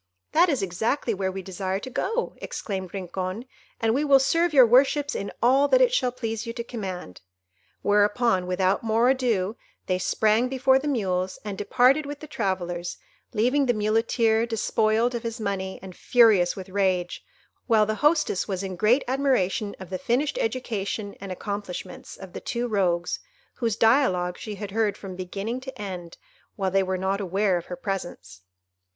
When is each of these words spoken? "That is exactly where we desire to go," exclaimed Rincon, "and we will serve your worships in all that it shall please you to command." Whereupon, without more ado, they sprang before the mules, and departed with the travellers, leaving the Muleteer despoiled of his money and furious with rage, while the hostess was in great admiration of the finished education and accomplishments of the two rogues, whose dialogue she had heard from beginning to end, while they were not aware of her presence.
"That 0.31 0.49
is 0.49 0.63
exactly 0.63 1.13
where 1.13 1.31
we 1.31 1.43
desire 1.43 1.77
to 1.77 1.89
go," 1.91 2.33
exclaimed 2.37 2.91
Rincon, 2.91 3.45
"and 3.79 3.93
we 3.93 4.03
will 4.03 4.17
serve 4.17 4.51
your 4.51 4.65
worships 4.65 5.13
in 5.13 5.31
all 5.43 5.67
that 5.67 5.79
it 5.79 5.93
shall 5.93 6.11
please 6.11 6.47
you 6.47 6.53
to 6.53 6.63
command." 6.63 7.21
Whereupon, 7.83 8.47
without 8.47 8.81
more 8.81 9.11
ado, 9.11 9.57
they 9.85 9.99
sprang 9.99 10.47
before 10.47 10.79
the 10.79 10.87
mules, 10.87 11.37
and 11.45 11.55
departed 11.55 12.07
with 12.07 12.19
the 12.19 12.25
travellers, 12.25 12.97
leaving 13.33 13.67
the 13.67 13.75
Muleteer 13.75 14.47
despoiled 14.47 15.13
of 15.13 15.21
his 15.21 15.39
money 15.39 15.77
and 15.83 15.95
furious 15.95 16.55
with 16.55 16.69
rage, 16.69 17.23
while 17.67 17.85
the 17.85 17.93
hostess 18.01 18.47
was 18.47 18.63
in 18.63 18.75
great 18.75 19.03
admiration 19.07 19.75
of 19.79 19.91
the 19.91 19.99
finished 19.99 20.39
education 20.39 21.13
and 21.21 21.31
accomplishments 21.31 22.17
of 22.17 22.33
the 22.33 22.41
two 22.41 22.67
rogues, 22.67 23.19
whose 23.53 23.75
dialogue 23.75 24.35
she 24.39 24.55
had 24.55 24.71
heard 24.71 24.97
from 24.97 25.15
beginning 25.15 25.61
to 25.61 25.79
end, 25.79 26.17
while 26.55 26.71
they 26.71 26.81
were 26.81 26.97
not 26.97 27.21
aware 27.21 27.55
of 27.55 27.65
her 27.67 27.75
presence. 27.75 28.41